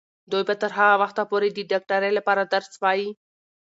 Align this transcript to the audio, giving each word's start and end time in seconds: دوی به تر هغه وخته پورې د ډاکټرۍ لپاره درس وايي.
دوی 0.31 0.43
به 0.47 0.55
تر 0.61 0.71
هغه 0.77 0.95
وخته 1.01 1.23
پورې 1.29 1.47
د 1.51 1.59
ډاکټرۍ 1.71 2.11
لپاره 2.17 2.43
درس 2.53 2.71
وايي. 2.81 3.09